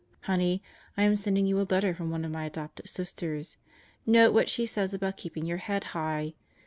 [0.21, 0.63] Honey,
[0.97, 3.57] I am sending you a letter from one of my adopted Sisters.
[4.03, 6.33] Note what she says about keeping your head high.